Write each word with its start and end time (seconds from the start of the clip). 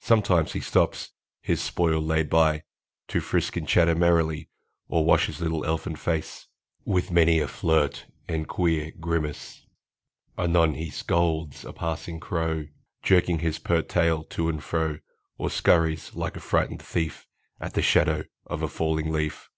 Sometimes 0.00 0.54
he 0.54 0.60
stops, 0.60 1.12
his 1.42 1.60
spoil 1.60 2.00
laid 2.00 2.30
by, 2.30 2.62
To 3.08 3.20
frisk 3.20 3.54
and 3.54 3.68
chatter 3.68 3.94
merrily, 3.94 4.48
Or 4.88 5.04
wash 5.04 5.26
his 5.26 5.42
little 5.42 5.62
elfin 5.66 5.94
face, 5.94 6.46
With 6.86 7.10
many 7.10 7.38
a 7.38 7.46
flirt 7.46 8.06
and 8.26 8.48
queer 8.48 8.92
grimace. 8.98 9.66
Anon 10.38 10.72
he 10.72 10.88
scolds 10.88 11.66
a 11.66 11.74
passing 11.74 12.18
crow, 12.18 12.68
Jerking 13.02 13.40
his 13.40 13.58
pert 13.58 13.90
tail 13.90 14.24
to 14.24 14.48
and 14.48 14.64
fro, 14.64 15.00
Or 15.36 15.50
scurries 15.50 16.14
like 16.14 16.36
a 16.36 16.40
frightened 16.40 16.80
thief 16.80 17.26
At 17.60 17.76
shadow 17.84 18.24
of 18.46 18.62
a 18.62 18.68
falling 18.68 19.12
leaf. 19.12 19.50